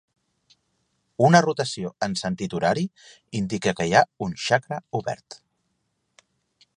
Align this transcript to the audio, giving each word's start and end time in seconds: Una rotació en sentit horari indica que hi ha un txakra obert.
Una 1.25 1.41
rotació 1.45 1.91
en 2.07 2.15
sentit 2.21 2.55
horari 2.61 2.87
indica 3.41 3.77
que 3.81 3.87
hi 3.91 3.93
ha 4.01 4.05
un 4.29 4.33
txakra 4.41 4.81
obert. 5.01 5.41